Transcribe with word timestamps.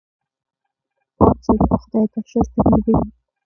پاک 1.17 1.35
زړه 1.45 1.63
د 1.69 1.73
خدای 1.81 2.05
درشل 2.13 2.45
ته 2.53 2.59
نږدې 2.71 2.93
وي. 2.97 3.07